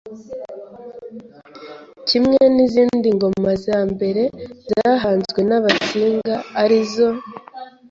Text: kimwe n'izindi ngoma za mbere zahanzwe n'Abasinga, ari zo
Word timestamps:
kimwe 2.07 2.41
n'izindi 2.55 3.07
ngoma 3.15 3.51
za 3.65 3.79
mbere 3.91 4.23
zahanzwe 4.69 5.39
n'Abasinga, 5.49 6.35
ari 6.61 6.79
zo 6.93 7.09